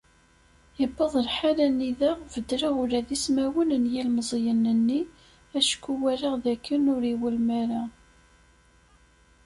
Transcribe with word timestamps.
Iwweḍ 0.83 1.13
lḥal 1.27 1.57
anida 1.67 2.11
beddleɣ 2.33 2.75
ula 2.81 2.99
d 3.07 3.09
ismawen 3.15 3.71
n 3.83 3.85
yilemẓiyen-nni, 3.93 5.01
acku 5.57 5.91
walaɣ 6.01 6.33
dakken 6.43 6.83
ur 6.95 7.03
iwulem 7.13 7.47
ara. 7.61 7.81